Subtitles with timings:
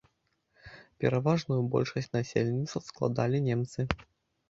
[1.03, 3.91] Пераважную большасць насельніцтва складалі немцы.